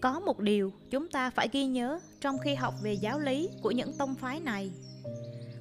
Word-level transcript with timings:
Có 0.00 0.20
một 0.20 0.38
điều 0.38 0.72
chúng 0.90 1.08
ta 1.08 1.30
phải 1.30 1.48
ghi 1.52 1.66
nhớ 1.66 1.98
trong 2.20 2.38
khi 2.38 2.54
học 2.54 2.74
về 2.82 2.92
giáo 2.92 3.20
lý 3.20 3.48
của 3.62 3.70
những 3.70 3.92
tông 3.98 4.14
phái 4.14 4.40
này. 4.40 4.70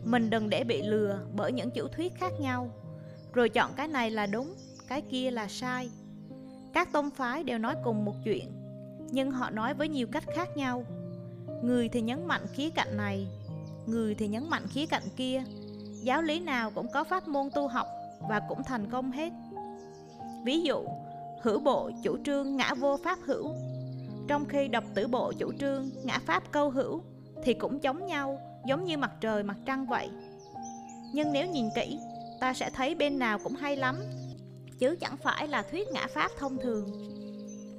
Mình 0.03 0.29
đừng 0.29 0.49
để 0.49 0.63
bị 0.63 0.81
lừa 0.81 1.19
bởi 1.35 1.51
những 1.51 1.71
chủ 1.71 1.87
thuyết 1.87 2.13
khác 2.15 2.31
nhau, 2.39 2.69
rồi 3.33 3.49
chọn 3.49 3.71
cái 3.75 3.87
này 3.87 4.11
là 4.11 4.25
đúng, 4.25 4.55
cái 4.87 5.01
kia 5.01 5.31
là 5.31 5.47
sai. 5.47 5.89
Các 6.73 6.91
tông 6.91 7.09
phái 7.11 7.43
đều 7.43 7.57
nói 7.57 7.75
cùng 7.83 8.05
một 8.05 8.15
chuyện, 8.23 8.51
nhưng 9.11 9.31
họ 9.31 9.49
nói 9.49 9.73
với 9.73 9.89
nhiều 9.89 10.07
cách 10.11 10.23
khác 10.35 10.57
nhau. 10.57 10.83
Người 11.63 11.89
thì 11.89 12.01
nhấn 12.01 12.27
mạnh 12.27 12.45
khía 12.53 12.69
cạnh 12.69 12.97
này, 12.97 13.27
người 13.85 14.15
thì 14.15 14.27
nhấn 14.27 14.49
mạnh 14.49 14.67
khía 14.67 14.85
cạnh 14.85 15.03
kia. 15.15 15.43
Giáo 16.01 16.21
lý 16.21 16.39
nào 16.39 16.71
cũng 16.71 16.87
có 16.93 17.03
pháp 17.03 17.27
môn 17.27 17.49
tu 17.55 17.67
học 17.67 17.87
và 18.29 18.41
cũng 18.49 18.63
thành 18.63 18.89
công 18.91 19.11
hết. 19.11 19.33
Ví 20.45 20.61
dụ, 20.61 20.85
hữu 21.41 21.59
bộ 21.59 21.91
chủ 22.03 22.17
trương 22.25 22.57
ngã 22.57 22.73
vô 22.73 22.97
pháp 23.03 23.19
hữu 23.25 23.55
trong 24.29 24.45
khi 24.45 24.67
độc 24.67 24.83
tử 24.93 25.07
bộ 25.07 25.31
chủ 25.31 25.53
trương 25.59 25.89
ngã 26.03 26.19
pháp 26.25 26.51
câu 26.51 26.69
hữu 26.69 27.01
thì 27.43 27.53
cũng 27.53 27.83
giống 27.83 28.05
nhau, 28.05 28.39
giống 28.67 28.85
như 28.85 28.97
mặt 28.97 29.11
trời 29.21 29.43
mặt 29.43 29.57
trăng 29.65 29.85
vậy. 29.85 30.09
Nhưng 31.13 31.31
nếu 31.33 31.47
nhìn 31.47 31.65
kỹ, 31.75 31.99
ta 32.39 32.53
sẽ 32.53 32.69
thấy 32.69 32.95
bên 32.95 33.19
nào 33.19 33.39
cũng 33.43 33.55
hay 33.55 33.75
lắm, 33.75 33.99
chứ 34.79 34.95
chẳng 35.01 35.17
phải 35.17 35.47
là 35.47 35.61
thuyết 35.61 35.87
ngã 35.93 36.07
pháp 36.13 36.31
thông 36.37 36.57
thường. 36.57 36.91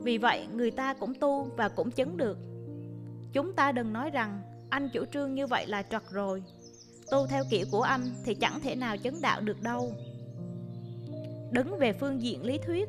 Vì 0.02 0.18
vậy, 0.18 0.46
người 0.54 0.70
ta 0.70 0.94
cũng 0.94 1.14
tu 1.14 1.44
và 1.56 1.68
cũng 1.68 1.90
chứng 1.90 2.16
được. 2.16 2.38
Chúng 3.32 3.52
ta 3.52 3.72
đừng 3.72 3.92
nói 3.92 4.10
rằng 4.10 4.42
anh 4.70 4.88
chủ 4.92 5.04
trương 5.04 5.34
như 5.34 5.46
vậy 5.46 5.66
là 5.66 5.82
trật 5.82 6.02
rồi. 6.10 6.42
Tu 7.10 7.26
theo 7.26 7.44
kiểu 7.50 7.66
của 7.70 7.82
anh 7.82 8.02
thì 8.24 8.34
chẳng 8.34 8.60
thể 8.60 8.76
nào 8.76 8.96
chứng 8.96 9.20
đạo 9.20 9.40
được 9.40 9.62
đâu. 9.62 9.92
Đứng 11.50 11.78
về 11.78 11.92
phương 11.92 12.22
diện 12.22 12.44
lý 12.44 12.58
thuyết, 12.58 12.88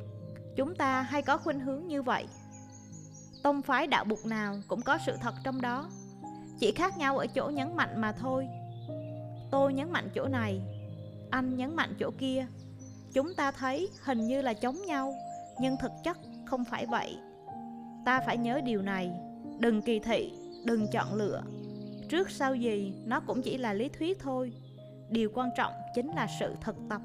chúng 0.55 0.75
ta 0.75 1.01
hay 1.01 1.21
có 1.21 1.37
khuynh 1.37 1.59
hướng 1.59 1.87
như 1.87 2.01
vậy. 2.01 2.25
Tông 3.43 3.61
phái 3.61 3.87
đạo 3.87 4.05
bục 4.05 4.25
nào 4.25 4.55
cũng 4.67 4.81
có 4.81 4.97
sự 5.05 5.17
thật 5.21 5.33
trong 5.43 5.61
đó. 5.61 5.89
Chỉ 6.59 6.71
khác 6.71 6.97
nhau 6.97 7.17
ở 7.17 7.27
chỗ 7.27 7.49
nhấn 7.49 7.75
mạnh 7.75 8.01
mà 8.01 8.11
thôi. 8.11 8.47
Tôi 9.51 9.73
nhấn 9.73 9.91
mạnh 9.91 10.09
chỗ 10.15 10.27
này 10.27 10.61
Anh 11.29 11.57
nhấn 11.57 11.75
mạnh 11.75 11.95
chỗ 11.99 12.11
kia. 12.17 12.47
Chúng 13.13 13.33
ta 13.33 13.51
thấy 13.51 13.89
hình 14.03 14.27
như 14.27 14.41
là 14.41 14.53
chống 14.53 14.77
nhau 14.87 15.13
Nhưng 15.59 15.77
thực 15.77 15.91
chất 16.03 16.17
không 16.45 16.65
phải 16.65 16.85
vậy. 16.85 17.17
Ta 18.05 18.21
phải 18.25 18.37
nhớ 18.37 18.61
điều 18.61 18.81
này 18.81 19.11
Đừng 19.59 19.81
kỳ 19.81 19.99
thị, 19.99 20.33
đừng 20.65 20.87
chọn 20.87 21.13
lựa. 21.13 21.43
Trước 22.09 22.29
sau 22.29 22.55
gì 22.55 22.93
nó 23.05 23.19
cũng 23.19 23.41
chỉ 23.41 23.57
là 23.57 23.73
lý 23.73 23.89
thuyết 23.89 24.19
thôi. 24.19 24.53
Điều 25.09 25.29
quan 25.33 25.49
trọng 25.57 25.73
chính 25.95 26.07
là 26.07 26.27
sự 26.39 26.55
thực 26.61 26.75
tập. 26.89 27.01